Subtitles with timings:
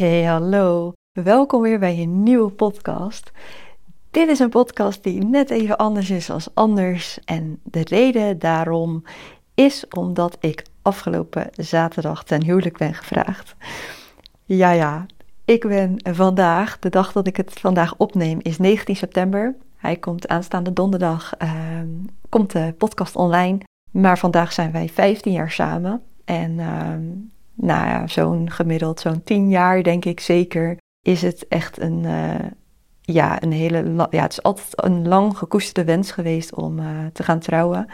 [0.00, 0.92] Hey, hallo.
[1.12, 3.32] Welkom weer bij een nieuwe podcast.
[4.10, 7.18] Dit is een podcast die net even anders is als anders.
[7.24, 9.04] En de reden daarom
[9.54, 13.56] is omdat ik afgelopen zaterdag ten huwelijk ben gevraagd.
[14.44, 15.06] Ja, ja,
[15.44, 19.54] ik ben vandaag, de dag dat ik het vandaag opneem, is 19 september.
[19.76, 21.50] Hij komt aanstaande donderdag, uh,
[22.28, 23.58] komt de podcast online.
[23.90, 26.02] Maar vandaag zijn wij 15 jaar samen.
[26.24, 26.94] En uh,
[27.56, 32.34] nou ja, zo'n gemiddeld, zo'n 10 jaar denk ik zeker, is het echt een, uh,
[33.00, 37.22] ja, een hele, ja, het is altijd een lang gekoesterde wens geweest om uh, te
[37.22, 37.86] gaan trouwen.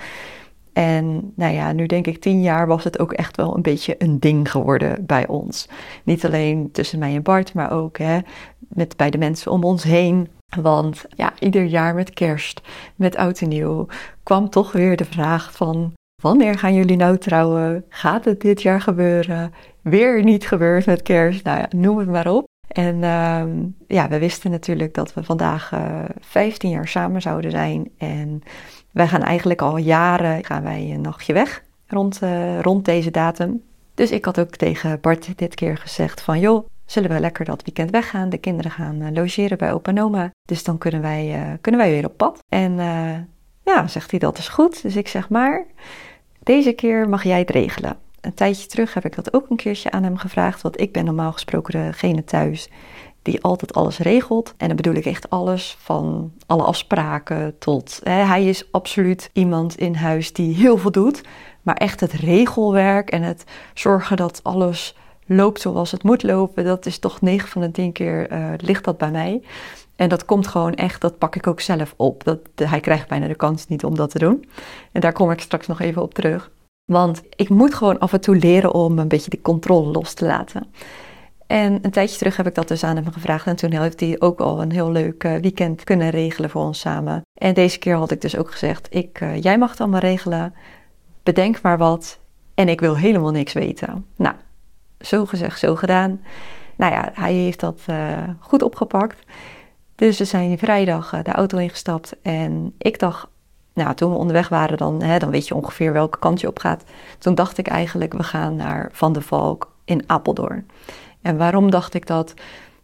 [0.73, 3.95] En nou ja, nu denk ik tien jaar was het ook echt wel een beetje
[3.99, 5.69] een ding geworden bij ons.
[6.05, 8.19] Niet alleen tussen mij en Bart, maar ook hè,
[8.59, 10.29] met, bij de mensen om ons heen.
[10.61, 12.61] Want ja, ieder jaar met kerst,
[12.97, 13.87] met oud en nieuw,
[14.23, 15.93] kwam toch weer de vraag van...
[16.23, 17.85] Wanneer gaan jullie nou trouwen?
[17.89, 19.53] Gaat het dit jaar gebeuren?
[19.81, 21.45] Weer niet gebeurd met kerst?
[21.45, 22.47] Nou ja, noem het maar op.
[22.69, 23.43] En uh,
[23.87, 27.91] ja, we wisten natuurlijk dat we vandaag uh, eh, 15 jaar samen zouden zijn.
[27.99, 28.43] En
[28.91, 33.63] wij gaan eigenlijk al jaren gaan wij een nachtje weg rond, uh, rond deze datum.
[33.95, 37.63] Dus ik had ook tegen Bart dit keer gezegd van joh, zullen we lekker dat
[37.65, 38.29] weekend weggaan.
[38.29, 40.31] De kinderen gaan uh, logeren bij opa en oma.
[40.43, 42.39] Dus dan kunnen wij, kunnen wij weer op pad.
[42.49, 42.77] En
[43.65, 44.83] ja, zegt hij dat is goed.
[44.83, 45.67] Dus ik zeg maar,
[46.43, 47.97] deze keer mag jij het regelen.
[48.21, 51.05] Een tijdje terug heb ik dat ook een keertje aan hem gevraagd, want ik ben
[51.05, 52.69] normaal gesproken degene thuis
[53.23, 54.55] die altijd alles regelt.
[54.57, 58.01] En dan bedoel ik echt alles, van alle afspraken tot...
[58.03, 61.23] Hè, hij is absoluut iemand in huis die heel veel doet,
[61.63, 64.95] maar echt het regelwerk en het zorgen dat alles
[65.27, 68.85] loopt zoals het moet lopen, dat is toch 9 van de 10 keer uh, ligt
[68.85, 69.43] dat bij mij.
[69.97, 72.25] En dat komt gewoon echt, dat pak ik ook zelf op.
[72.25, 74.45] Dat, hij krijgt bijna de kans niet om dat te doen.
[74.93, 76.51] En daar kom ik straks nog even op terug.
[76.85, 80.25] Want ik moet gewoon af en toe leren om een beetje de controle los te
[80.25, 80.67] laten.
[81.47, 83.47] En een tijdje terug heb ik dat dus aan hem gevraagd.
[83.47, 86.81] En toen heeft hij ook al een heel leuk eh, weekend kunnen regelen voor ons
[86.81, 87.23] samen.
[87.41, 90.55] En deze keer had ik dus ook gezegd: ik, uh, jij mag het allemaal regelen.
[91.23, 92.19] Bedenk maar wat.
[92.55, 94.07] En ik wil helemaal niks weten.
[94.17, 94.35] Nou,
[95.01, 96.21] zo gezegd, zo gedaan.
[96.77, 99.25] Nou ja, hij heeft dat uh, goed opgepakt.
[100.03, 102.17] Dus we zijn vrijdag de auto ingestapt.
[102.23, 103.27] En ik dacht,
[103.75, 106.59] nou, toen we onderweg waren, dan, hè, dan weet je ongeveer welke kant je op
[106.59, 106.85] gaat.
[107.19, 110.69] Toen dacht ik eigenlijk, we gaan naar Van der Valk in Apeldoorn.
[111.21, 112.35] En waarom dacht ik dat?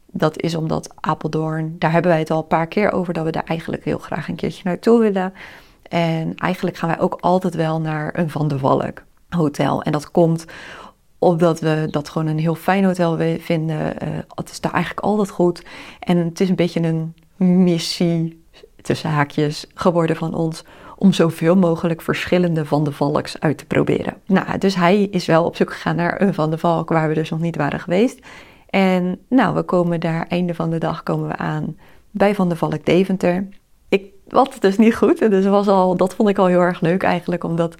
[0.06, 3.30] Dat is omdat Apeldoorn, daar hebben wij het al een paar keer over, dat we
[3.30, 5.32] daar eigenlijk heel graag een keertje naartoe willen.
[5.82, 9.82] En eigenlijk gaan wij ook altijd wel naar een Van der Valk hotel.
[9.82, 10.44] En dat komt
[11.18, 13.78] omdat we dat gewoon een heel fijn hotel vinden.
[13.78, 15.64] Uh, het is daar eigenlijk altijd goed.
[16.00, 18.44] En het is een beetje een missie,
[18.82, 20.64] tussen haakjes, geworden van ons
[20.96, 24.14] om zoveel mogelijk verschillende Van de Valks uit te proberen.
[24.26, 27.14] Nou, dus hij is wel op zoek gegaan naar een Van de Valk waar we
[27.14, 28.26] dus nog niet waren geweest.
[28.70, 31.76] En nou, we komen daar, einde van de dag komen we aan
[32.10, 33.48] bij Van de Valk Deventer.
[33.88, 36.80] Ik had het dus niet goed, dus was al, dat vond ik al heel erg
[36.80, 37.74] leuk eigenlijk, omdat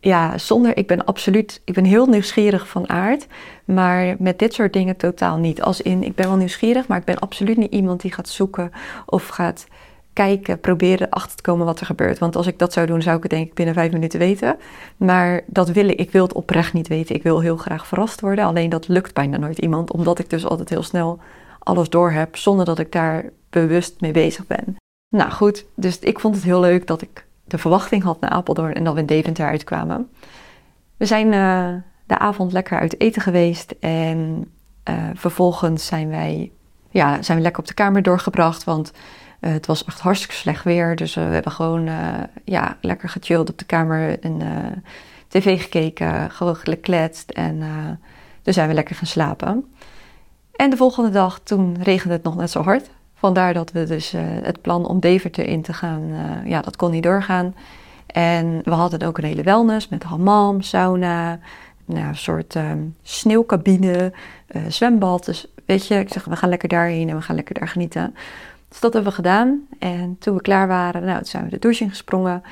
[0.00, 3.26] ja, zonder, ik ben absoluut, ik ben heel nieuwsgierig van aard,
[3.64, 5.62] maar met dit soort dingen totaal niet.
[5.62, 8.70] Als in, ik ben wel nieuwsgierig, maar ik ben absoluut niet iemand die gaat zoeken
[9.06, 9.66] of gaat
[10.12, 12.18] kijken, proberen achter te komen wat er gebeurt.
[12.18, 14.56] Want als ik dat zou doen, zou ik het denk ik binnen vijf minuten weten.
[14.96, 17.14] Maar dat wil ik, ik wil het oprecht niet weten.
[17.14, 20.46] Ik wil heel graag verrast worden, alleen dat lukt bijna nooit iemand, omdat ik dus
[20.46, 21.18] altijd heel snel
[21.58, 24.76] alles door heb, zonder dat ik daar bewust mee bezig ben.
[25.16, 28.74] Nou goed, dus ik vond het heel leuk dat ik de verwachting had naar Apeldoorn
[28.74, 30.10] en dat we in Deventer uitkwamen.
[30.96, 31.74] We zijn uh,
[32.06, 34.50] de avond lekker uit eten geweest en
[34.84, 36.52] uh, vervolgens zijn wij,
[36.90, 38.92] ja, zijn we lekker op de kamer doorgebracht, want
[39.40, 40.96] uh, het was echt hartstikke slecht weer.
[40.96, 41.88] Dus we hebben gewoon
[42.44, 44.42] ja, lekker gechilled op de kamer en
[45.28, 47.58] tv gekeken, gewoon gekletst en
[48.42, 49.64] toen zijn we lekker gaan slapen.
[50.52, 52.90] En de volgende dag, toen regende het nog net zo hard.
[53.18, 56.76] Vandaar dat we dus uh, het plan om Deventer in te gaan, uh, ja, dat
[56.76, 57.54] kon niet doorgaan.
[58.06, 61.38] En we hadden ook een hele wellness met hammam, sauna,
[61.84, 64.12] nou, een soort um, sneeuwcabine,
[64.50, 65.24] uh, zwembad.
[65.24, 68.14] Dus weet je, ik zeg, we gaan lekker daarheen en we gaan lekker daar genieten.
[68.68, 69.66] Dus dat hebben we gedaan.
[69.78, 72.42] En toen we klaar waren, nou, toen zijn we de douche ingesprongen.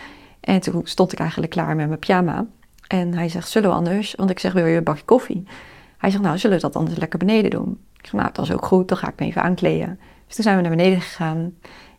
[0.41, 2.47] En toen stond ik eigenlijk klaar met mijn pyjama.
[2.87, 4.15] En hij zegt, zullen we anders?
[4.15, 5.47] Want ik zeg, wil je een bakje koffie?
[5.99, 7.79] Hij zegt, nou, zullen we dat anders lekker beneden doen?
[7.99, 9.99] Ik zeg, nou, dat is ook goed, dan ga ik me even aankleden.
[10.27, 11.55] Dus toen zijn we naar beneden gegaan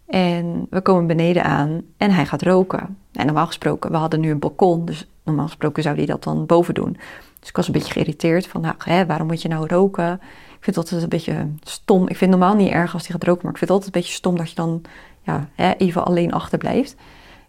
[0.07, 2.97] en we komen beneden aan en hij gaat roken.
[3.13, 6.45] En normaal gesproken, we hadden nu een balkon, dus normaal gesproken zou hij dat dan
[6.45, 6.97] boven doen.
[7.39, 10.13] Dus ik was een beetje geïrriteerd van, nou, hè, waarom moet je nou roken?
[10.57, 12.01] Ik vind het altijd een beetje stom.
[12.01, 13.95] Ik vind het normaal niet erg als hij gaat roken, maar ik vind het altijd
[13.95, 14.81] een beetje stom dat je dan
[15.21, 16.95] ja, hè, even alleen achterblijft.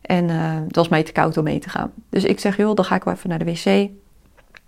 [0.01, 1.93] En uh, was mij te koud om mee te gaan.
[2.11, 3.91] Dus ik zeg, joh, dan ga ik wel even naar de wc.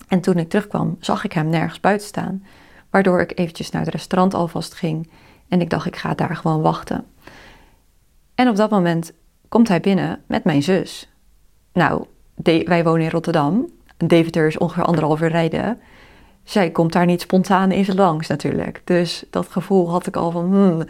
[0.09, 2.45] En toen ik terugkwam, zag ik hem nergens buiten staan.
[2.91, 5.11] Waardoor ik eventjes naar het restaurant alvast ging.
[5.51, 7.05] En ik dacht, ik ga daar gewoon wachten.
[8.35, 9.13] En op dat moment
[9.49, 11.13] komt hij binnen met mijn zus.
[11.73, 12.05] Nou,
[12.65, 13.69] wij wonen in Rotterdam.
[13.97, 15.81] Deventer is ongeveer anderhalf uur rijden.
[16.45, 18.83] Zij komt daar niet spontaan eens langs natuurlijk.
[18.85, 20.85] Dus dat gevoel had ik al van, hmm,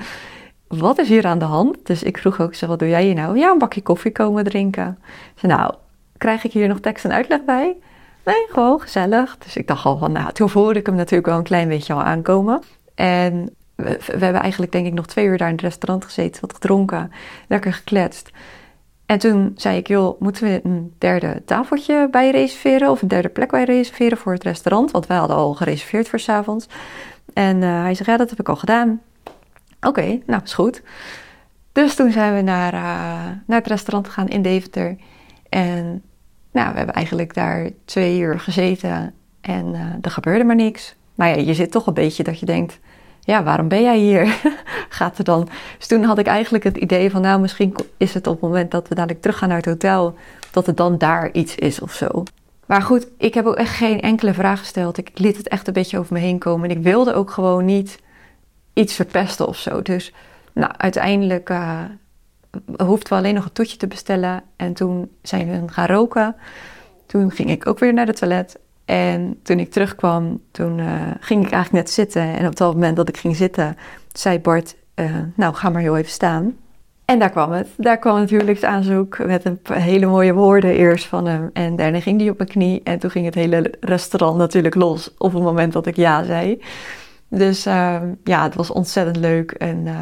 [0.68, 1.86] wat is hier aan de hand?
[1.86, 3.38] Dus ik vroeg ook, wat doe jij hier nou?
[3.38, 4.98] Ja, een bakje koffie komen drinken.
[5.34, 5.74] Ze nou,
[6.16, 7.76] krijg ik hier nog tekst en uitleg bij?
[8.24, 9.38] Nee, gewoon gezellig.
[9.38, 11.92] Dus ik dacht al van, nou, toen voelde ik hem natuurlijk wel een klein beetje
[11.92, 12.62] al aankomen.
[12.94, 16.54] En we, hebben eigenlijk denk ik nog twee uur daar in het restaurant gezeten, wat
[16.54, 17.12] gedronken,
[17.48, 18.30] lekker gekletst.
[19.06, 23.28] En toen zei ik, joh, moeten we een derde tafeltje bij reserveren of een derde
[23.28, 24.90] plek bij reserveren voor het restaurant?
[24.90, 26.68] Want wij hadden al gereserveerd voor s'avonds.
[27.34, 29.00] En uh, hij zei, ja, dat heb ik al gedaan.
[29.80, 30.82] Oké, nou, is goed.
[31.72, 32.80] Dus toen zijn we naar, uh,
[33.46, 34.96] naar het restaurant gegaan in Deventer.
[35.48, 36.02] En
[36.52, 40.96] nou, we hebben eigenlijk daar twee uur gezeten en uh, er gebeurde maar niks.
[41.14, 42.78] Maar ja, je zit toch een beetje dat je denkt,
[43.30, 44.40] ja, waarom ben jij hier?
[44.88, 45.48] Gaat er dan.
[45.78, 48.70] Dus toen had ik eigenlijk het idee van, nou, misschien is het op het moment
[48.70, 50.14] dat we dadelijk teruggaan naar het hotel,
[50.50, 52.24] dat het dan daar iets is of zo.
[52.66, 54.98] Maar goed, ik heb ook echt geen enkele vraag gesteld.
[54.98, 56.70] Ik liet het echt een beetje over me heen komen.
[56.70, 57.98] En ik wilde ook gewoon niet
[58.72, 59.82] iets verpesten of zo.
[59.82, 60.12] Dus
[60.52, 61.80] nou, uiteindelijk uh,
[62.76, 64.42] hoefden we alleen nog een toetje te bestellen.
[64.56, 66.36] En toen zijn we gaan roken.
[67.06, 68.58] Toen ging ik ook weer naar de toilet.
[68.90, 70.86] En toen ik terugkwam, toen uh,
[71.20, 72.22] ging ik eigenlijk net zitten.
[72.22, 73.76] En op dat moment dat ik ging zitten,
[74.12, 76.56] zei Bart, uh, nou ga maar heel even staan.
[77.04, 77.68] En daar kwam het.
[77.76, 81.50] Daar kwam het aanzoek met een hele mooie woorden eerst van hem.
[81.52, 82.80] En daarna ging hij op mijn knie.
[82.84, 86.62] En toen ging het hele restaurant natuurlijk los op het moment dat ik ja zei.
[87.28, 89.50] Dus uh, ja, het was ontzettend leuk.
[89.50, 89.94] En uh,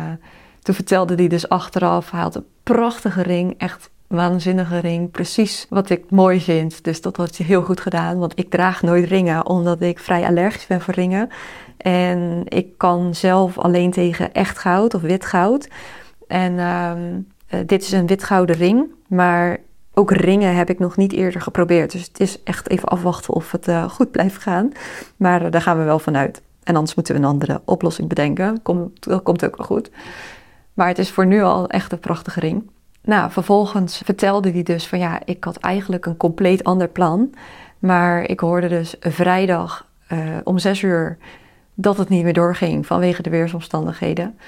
[0.63, 5.11] toen vertelde hij dus achteraf, hij had een prachtige ring, echt waanzinnige ring.
[5.11, 6.85] Precies wat ik mooi vind.
[6.85, 8.19] Dus dat had hij heel goed gedaan.
[8.19, 11.29] Want ik draag nooit ringen, omdat ik vrij allergisch ben voor ringen.
[11.77, 15.69] En ik kan zelf alleen tegen echt goud of wit goud.
[16.27, 16.93] En uh,
[17.67, 18.87] dit is een wit-gouden ring.
[19.09, 19.59] Maar
[19.95, 21.93] ook ringen heb ik nog niet eerder geprobeerd.
[21.93, 24.73] Dus het is echt even afwachten of het uh, goed blijft gaan.
[25.17, 26.43] Maar uh, daar gaan we wel vanuit.
[26.63, 28.61] En anders moeten we een andere oplossing bedenken.
[28.99, 29.91] Dat komt ook wel goed.
[30.75, 32.71] Maar het is voor nu al echt een prachtige ring.
[33.09, 37.35] Nou, vervolgens vertelde hij dus van ja, ik had eigenlijk een compleet ander plan.
[37.79, 41.19] Maar ik hoorde dus vrijdag uh, om zes uur
[41.75, 44.39] dat het niet meer doorging vanwege de weersomstandigheden.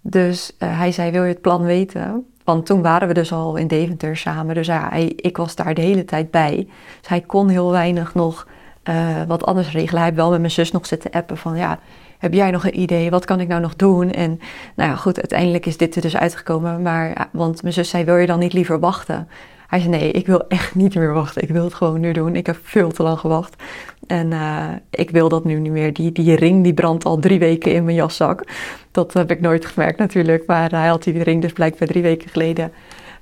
[0.00, 2.26] Dus uh, hij zei, wil je het plan weten?
[2.44, 4.54] Want toen waren we dus al in Deventer samen.
[4.54, 6.68] Dus ja, ik was daar de hele tijd bij.
[7.00, 8.46] Dus hij kon heel weinig nog
[8.84, 9.96] uh, wat anders regelen.
[9.96, 11.78] Hij heeft wel met mijn zus nog zitten appen van ja,
[12.18, 13.10] heb jij nog een idee?
[13.10, 14.10] Wat kan ik nou nog doen?
[14.10, 14.40] En
[14.76, 16.82] nou ja, goed, uiteindelijk is dit er dus uitgekomen.
[16.82, 19.28] Maar, want mijn zus zei, wil je dan niet liever wachten?
[19.66, 21.42] Hij zei, nee, ik wil echt niet meer wachten.
[21.42, 22.36] Ik wil het gewoon nu doen.
[22.36, 23.62] Ik heb veel te lang gewacht.
[24.06, 25.92] En uh, ik wil dat nu niet meer.
[25.92, 28.44] Die, die ring die brandt al drie weken in mijn jaszak.
[28.90, 30.46] Dat heb ik nooit gemerkt natuurlijk.
[30.46, 32.72] Maar hij had die ring dus blijkbaar drie weken geleden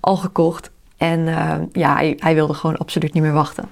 [0.00, 0.70] al gekocht.
[0.96, 3.68] En uh, ja, hij wilde gewoon absoluut niet meer wachten.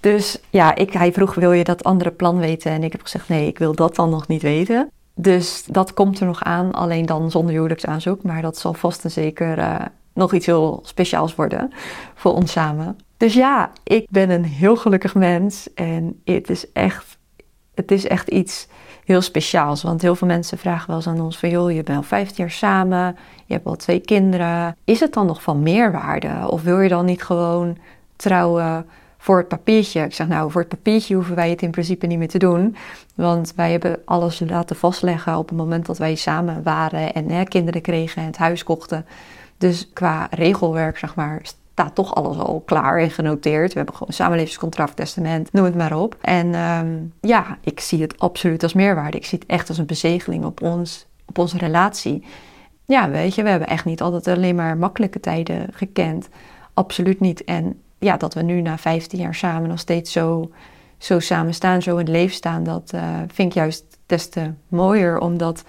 [0.00, 2.72] Dus ja, ik, hij vroeg, wil je dat andere plan weten?
[2.72, 4.90] En ik heb gezegd, nee, ik wil dat dan nog niet weten.
[5.14, 8.22] Dus dat komt er nog aan, alleen dan zonder huwelijksaanzoek.
[8.22, 9.74] Maar dat zal vast en zeker uh,
[10.14, 11.72] nog iets heel speciaals worden
[12.14, 12.98] voor ons samen.
[13.16, 15.74] Dus ja, ik ben een heel gelukkig mens.
[15.74, 17.18] En het is echt,
[17.74, 18.68] het is echt iets
[19.04, 19.82] heel speciaals.
[19.82, 21.50] Want heel veel mensen vragen wel eens aan ons van...
[21.50, 24.76] joh, je bent al 15 jaar samen, je hebt al twee kinderen.
[24.84, 26.50] Is het dan nog van meerwaarde?
[26.50, 27.78] Of wil je dan niet gewoon
[28.16, 28.86] trouwen
[29.28, 30.02] voor het papiertje.
[30.02, 32.76] Ik zeg nou, voor het papiertje hoeven wij het in principe niet meer te doen.
[33.14, 37.82] Want wij hebben alles laten vastleggen op het moment dat wij samen waren en kinderen
[37.82, 39.06] kregen en het huis kochten.
[39.58, 43.68] Dus qua regelwerk, zeg maar, staat toch alles al klaar en genoteerd.
[43.68, 46.16] We hebben gewoon samenlevingscontract, testament, noem het maar op.
[46.20, 49.16] En um, ja, ik zie het absoluut als meerwaarde.
[49.16, 52.24] Ik zie het echt als een bezegeling op, ons, op onze relatie.
[52.84, 56.28] Ja, weet je, we hebben echt niet altijd alleen maar makkelijke tijden gekend.
[56.74, 57.44] Absoluut niet.
[57.44, 60.50] En ja, dat we nu na 15 jaar samen nog steeds zo,
[60.98, 64.52] zo samen staan, zo in het leven staan, dat uh, vind ik juist des te
[64.68, 65.64] mooier omdat,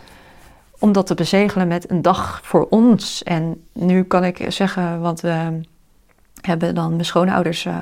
[0.80, 3.24] om dat te bezegelen met een dag voor ons.
[3.24, 5.62] En nu kan ik zeggen, want we
[6.42, 7.78] hebben dan mijn schoonouders uh,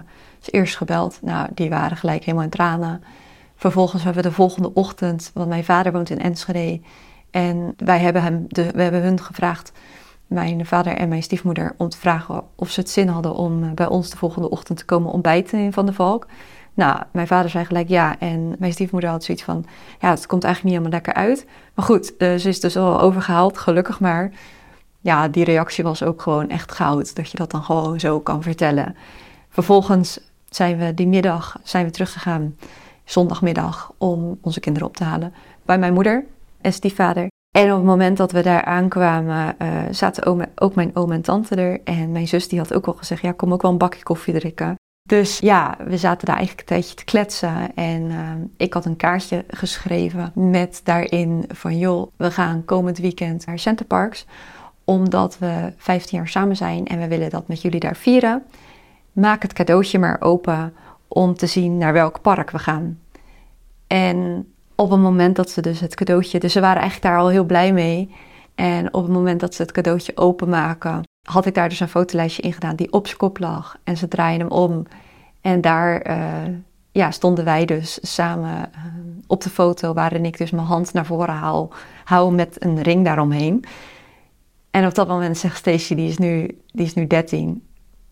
[0.46, 1.20] eerst gebeld.
[1.22, 3.04] Nou, die waren gelijk helemaal in tranen.
[3.56, 6.82] Vervolgens hebben we de volgende ochtend, want mijn vader woont in Enschede.
[7.32, 9.72] En wij hebben, hem de, we hebben hun gevraagd
[10.28, 13.72] mijn vader en mijn stiefmoeder om te vragen of ze het zin hadden om eh,
[13.72, 16.28] bij ons de volgende ochtend te komen ontbijten in Van de Valk.
[16.74, 19.66] Nou, mijn vader zei gelijk ja en mijn stiefmoeder had zoiets van,
[20.00, 21.46] ja, het komt eigenlijk niet helemaal lekker uit.
[21.74, 24.32] Maar goed, uh, ze is dus al overgehaald, gelukkig maar.
[25.02, 28.44] Ja, die reactie was ook gewoon echt goud, dat je dat dan gewoon zo kan
[28.44, 28.96] vertellen.
[29.50, 30.20] Vervolgens
[30.50, 32.56] zijn we die middag zijn we teruggegaan,
[33.04, 35.34] zondagmiddag, om onze kinderen op te halen
[35.66, 36.26] bij mijn moeder
[36.62, 37.28] en stiefvader.
[37.58, 41.56] En op het moment dat we daar aankwamen, uh, zaten ook mijn oom en tante
[41.56, 41.82] er.
[41.84, 44.34] En mijn zus die had ook al gezegd, ja, kom ook wel een bakje koffie
[44.34, 44.76] drinken.
[45.08, 47.76] Dus ja, we zaten daar eigenlijk een tijdje te kletsen.
[47.76, 51.78] En uh, ik had een kaartje geschreven met daarin van...
[51.78, 54.26] joh, we gaan komend weekend naar Centerparks.
[54.84, 58.44] Omdat we 15 jaar samen zijn en we willen dat met jullie daar vieren.
[59.12, 60.74] Maak het cadeautje maar open
[61.08, 63.00] om te zien naar welk park we gaan.
[63.88, 66.40] En op het moment dat ze dus het cadeautje...
[66.40, 68.16] Dus ze waren eigenlijk daar al heel blij mee.
[68.56, 72.42] En op het moment dat ze het cadeautje openmaken had ik daar dus een fotolijstje
[72.42, 73.78] in gedaan die op zijn kop lag.
[73.84, 74.86] En ze draaien hem om.
[75.42, 76.54] En daar uh,
[76.92, 78.82] ja, stonden wij dus samen uh,
[79.28, 81.72] op de foto, waarin ik dus mijn hand naar voren haal,
[82.04, 83.64] hou met een ring daaromheen.
[84.72, 87.67] En op dat moment zegt Stacey, die is nu, die is nu 13,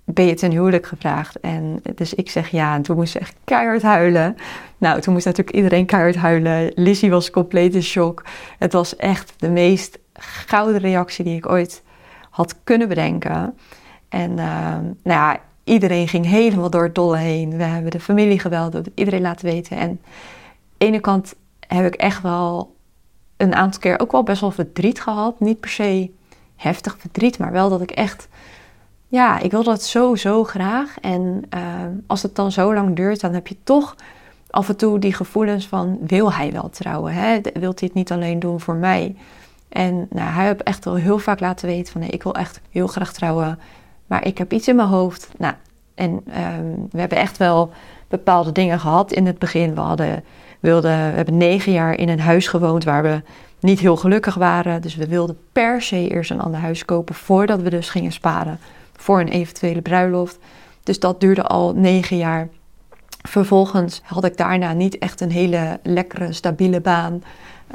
[0.05, 1.39] ben je ten huwelijk gevraagd?
[1.39, 4.35] En dus ik zeg ja, en toen moest ze echt keihard huilen.
[4.77, 6.71] Nou, toen moest natuurlijk iedereen keihard huilen.
[6.75, 8.23] Lizzie was compleet in shock.
[8.57, 9.99] Het was echt de meest
[10.47, 11.83] gouden reactie die ik ooit
[12.29, 13.57] had kunnen bedenken.
[14.09, 17.57] En uh, nou ja, iedereen ging helemaal door het dolle heen.
[17.57, 19.77] We hebben de familie geweldig, iedereen laten weten.
[19.77, 19.99] En aan
[20.77, 21.35] de ene kant
[21.67, 22.75] heb ik echt wel
[23.37, 25.39] een aantal keer ook wel best wel verdriet gehad.
[25.39, 26.11] Niet per se
[26.55, 28.27] heftig verdriet, maar wel dat ik echt...
[29.15, 30.99] Ja, ik wil dat zo, zo graag.
[31.01, 31.61] En uh,
[32.07, 33.95] als het dan zo lang duurt, dan heb je toch
[34.49, 35.97] af en toe die gevoelens van...
[36.01, 37.13] Wil hij wel trouwen?
[37.13, 37.39] Hè?
[37.53, 39.15] Wilt hij het niet alleen doen voor mij?
[39.69, 42.61] En nou, hij heeft echt al heel vaak laten weten van nee, ik wil echt
[42.69, 43.59] heel graag trouwen.
[44.07, 45.29] Maar ik heb iets in mijn hoofd.
[45.37, 45.53] Nou,
[45.93, 47.71] en um, we hebben echt wel
[48.07, 49.75] bepaalde dingen gehad in het begin.
[49.75, 50.23] We, hadden,
[50.59, 53.21] wilden, we hebben negen jaar in een huis gewoond waar we
[53.59, 54.81] niet heel gelukkig waren.
[54.81, 58.59] Dus we wilden per se eerst een ander huis kopen voordat we dus gingen sparen
[58.95, 60.37] voor een eventuele bruiloft.
[60.83, 62.49] Dus dat duurde al negen jaar.
[63.21, 67.23] Vervolgens had ik daarna niet echt een hele lekkere, stabiele baan.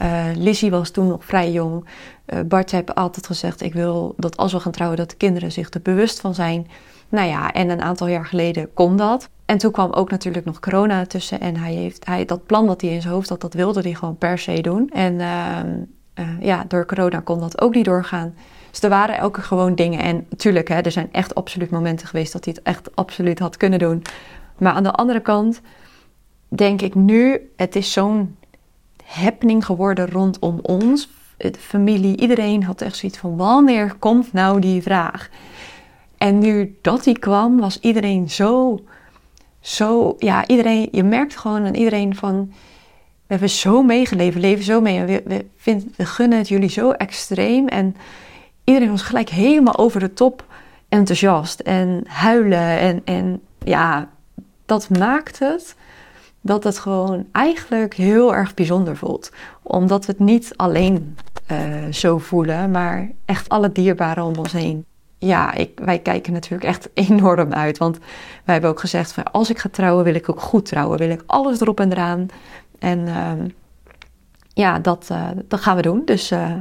[0.03, 1.85] Uh, Lizzie was toen nog vrij jong.
[2.27, 5.53] Uh, Bart heeft altijd gezegd: Ik wil dat als we gaan trouwen, dat de kinderen
[5.53, 6.67] zich er bewust van zijn.
[7.09, 9.29] Nou ja, en een aantal jaar geleden kon dat.
[9.45, 11.41] En toen kwam ook natuurlijk nog corona tussen.
[11.41, 13.95] En hij heeft hij, dat plan dat hij in zijn hoofd had, dat wilde hij
[13.95, 14.89] gewoon per se doen.
[14.89, 18.35] En uh, ja, door corona kon dat ook niet doorgaan.
[18.71, 20.01] Dus er waren elke gewoon dingen.
[20.01, 23.57] En natuurlijk, hè, er zijn echt absoluut momenten geweest dat hij het echt absoluut had
[23.57, 24.03] kunnen doen.
[24.59, 25.61] Maar aan de andere kant
[26.49, 28.37] denk ik nu, het is zo'n
[29.05, 31.09] happening geworden rondom ons.
[31.37, 35.29] De familie, iedereen had echt zoiets van: wanneer komt nou die vraag?
[36.19, 38.81] En nu dat die kwam, was iedereen zo,
[39.61, 42.53] zo, ja, iedereen, je merkt gewoon aan iedereen van:
[43.31, 46.69] we hebben zo meegeleefd, leven zo mee en we, we, vinden, we gunnen het jullie
[46.69, 47.69] zo extreem.
[47.69, 47.97] En
[48.65, 50.45] iedereen was gelijk helemaal over de top
[50.89, 52.79] enthousiast en huilen.
[52.79, 54.09] En, en ja,
[54.67, 55.75] dat maakt het
[56.41, 59.33] dat het gewoon eigenlijk heel erg bijzonder voelt.
[59.63, 61.17] Omdat we het niet alleen
[61.53, 64.85] uh, zo voelen, maar echt alle dierbaren om ons heen.
[65.19, 67.79] Ja, ik, wij kijken natuurlijk echt enorm uit.
[67.79, 67.99] Want
[68.45, 70.99] wij hebben ook gezegd van als ik ga trouwen, wil ik ook goed trouwen.
[70.99, 72.27] Wil ik alles erop en eraan.
[72.79, 73.33] En uh,
[74.53, 76.03] ja, dat, uh, dat gaan we doen.
[76.05, 76.53] Dus uh,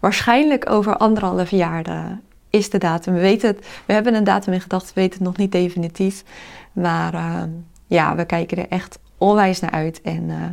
[0.00, 2.18] waarschijnlijk over anderhalf jaar
[2.50, 3.14] is de datum.
[3.14, 6.24] We weten het, we hebben een datum in gedachten, we weten het nog niet definitief.
[6.72, 7.50] Maar ehm,
[7.86, 10.00] ja, we kijken er echt onwijs naar uit.
[10.00, 10.44] En uh,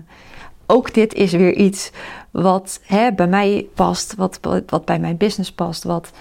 [0.65, 1.91] ook dit is weer iets
[2.31, 6.11] wat hè, bij mij past, wat, wat bij mijn business past, wat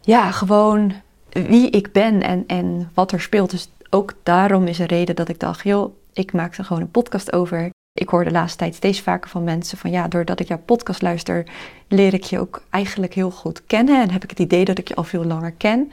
[0.00, 0.92] ja, gewoon
[1.30, 3.50] wie ik ben en, en wat er speelt.
[3.50, 6.90] Dus ook daarom is een reden dat ik dacht, joh, ik maak er gewoon een
[6.90, 7.70] podcast over.
[7.92, 11.02] Ik hoor de laatste tijd steeds vaker van mensen van ja, doordat ik jouw podcast
[11.02, 11.46] luister,
[11.88, 14.02] leer ik je ook eigenlijk heel goed kennen.
[14.02, 15.92] En heb ik het idee dat ik je al veel langer ken.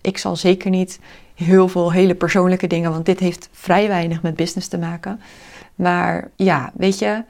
[0.00, 1.00] Ik zal zeker niet
[1.34, 5.20] heel veel hele persoonlijke dingen, want dit heeft vrij weinig met business te maken.
[5.74, 7.24] Maar ja, weet je,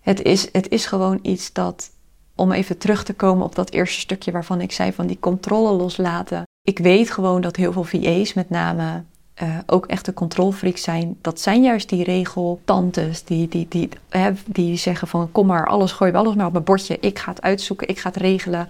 [0.00, 1.90] het is, het is gewoon iets dat,
[2.34, 5.72] om even terug te komen op dat eerste stukje waarvan ik zei van die controle
[5.72, 6.42] loslaten.
[6.62, 9.04] Ik weet gewoon dat heel veel VA's met name
[9.42, 11.16] uh, ook echte controlfreaks zijn.
[11.20, 15.92] Dat zijn juist die regeltantes die, die, die, hè, die zeggen van kom maar, alles
[15.92, 16.98] gooi alles maar op mijn bordje.
[17.00, 18.68] Ik ga het uitzoeken, ik ga het regelen.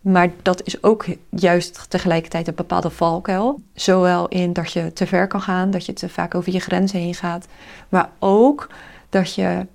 [0.00, 3.60] Maar dat is ook juist tegelijkertijd een bepaalde valkuil.
[3.74, 6.98] Zowel in dat je te ver kan gaan, dat je te vaak over je grenzen
[6.98, 7.46] heen gaat.
[7.88, 8.68] Maar ook
[9.08, 9.66] dat je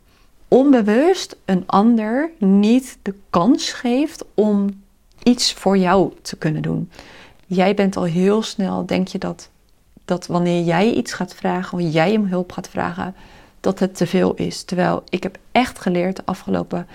[0.48, 4.84] onbewust een ander niet de kans geeft om
[5.24, 6.92] iets voor jou te kunnen doen.
[7.46, 9.50] Jij bent al heel snel, denk je dat,
[10.06, 13.16] dat wanneer jij iets gaat vragen, of jij hem hulp gaat vragen,
[13.60, 14.64] dat het te veel is.
[14.64, 16.88] Terwijl ik heb echt geleerd de afgelopen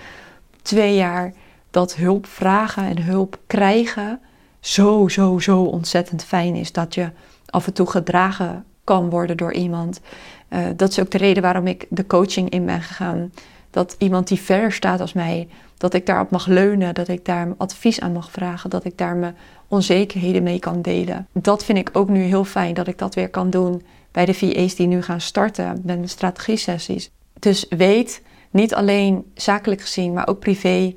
[0.61, 1.33] twee jaar
[1.71, 4.19] dat hulp vragen en hulp krijgen
[4.59, 6.71] zo, zo, zo ontzettend fijn is.
[6.71, 7.09] Dat je
[7.45, 10.01] af en toe gedragen kan worden door iemand.
[10.49, 13.31] Uh, dat is ook de reden waarom ik de coaching in ben gegaan.
[13.71, 15.47] Dat iemand die verder staat als mij,
[15.77, 19.15] dat ik daarop mag leunen, dat ik daar advies aan mag vragen, dat ik daar
[19.15, 19.35] mijn
[19.67, 21.27] onzekerheden mee kan delen.
[21.33, 24.33] Dat vind ik ook nu heel fijn dat ik dat weer kan doen bij de
[24.33, 27.11] VA's die nu gaan starten met mijn strategie-sessies.
[27.39, 30.95] Dus weet, niet alleen zakelijk gezien, maar ook privé.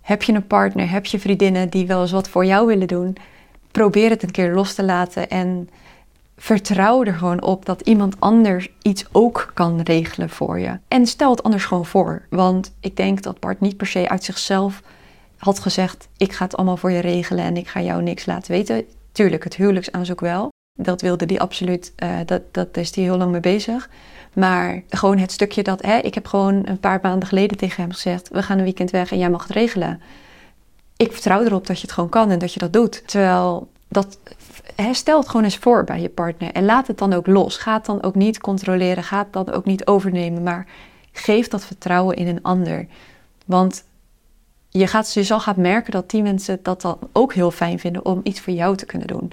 [0.00, 3.16] Heb je een partner, heb je vriendinnen die wel eens wat voor jou willen doen?
[3.70, 5.68] Probeer het een keer los te laten en
[6.38, 10.78] vertrouw er gewoon op dat iemand anders iets ook kan regelen voor je.
[10.88, 12.22] En stel het anders gewoon voor.
[12.30, 14.82] Want ik denk dat Bart niet per se uit zichzelf
[15.36, 18.52] had gezegd: Ik ga het allemaal voor je regelen en ik ga jou niks laten
[18.52, 18.84] weten.
[19.12, 20.48] Tuurlijk, het huwelijksaanzoek wel.
[20.80, 23.88] Dat wilde hij absoluut, uh, dat, dat is hij heel lang mee bezig.
[24.32, 27.92] Maar gewoon het stukje dat, hè, ik heb gewoon een paar maanden geleden tegen hem
[27.92, 30.00] gezegd: We gaan een weekend weg en jij mag het regelen.
[30.96, 33.02] Ik vertrouw erop dat je het gewoon kan en dat je dat doet.
[33.06, 34.18] Terwijl dat
[34.92, 37.56] stel het gewoon eens voor bij je partner en laat het dan ook los.
[37.56, 40.66] Ga het dan ook niet controleren, ga het dan ook niet overnemen, maar
[41.12, 42.86] geef dat vertrouwen in een ander.
[43.46, 43.84] Want
[44.68, 48.04] je, gaat, je zal gaan merken dat die mensen dat dan ook heel fijn vinden
[48.04, 49.32] om iets voor jou te kunnen doen.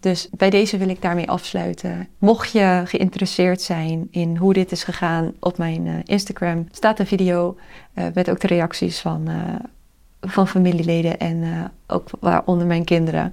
[0.00, 2.08] Dus bij deze wil ik daarmee afsluiten.
[2.18, 7.06] Mocht je geïnteresseerd zijn in hoe dit is gegaan op mijn uh, Instagram, staat een
[7.06, 7.56] video
[7.94, 9.36] uh, met ook de reacties van, uh,
[10.20, 13.32] van familieleden en ook waaronder mijn kinderen.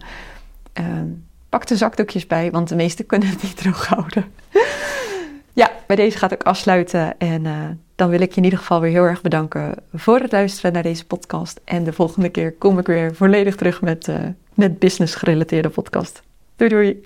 [0.75, 1.07] Ehm,
[1.49, 4.25] pak de zakdoekjes bij, want de meesten kunnen het niet droog houden.
[5.53, 7.17] ja, bij deze gaat ik afsluiten.
[7.17, 10.31] En uh, dan wil ik je in ieder geval weer heel erg bedanken voor het
[10.31, 11.61] luisteren naar deze podcast.
[11.63, 14.15] En de volgende keer kom ik weer volledig terug met, uh,
[14.53, 16.21] met business gerelateerde podcast.
[16.55, 17.03] Doei doei!